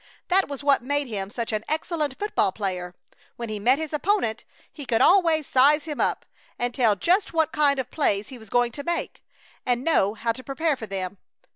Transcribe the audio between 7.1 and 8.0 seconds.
about what kind of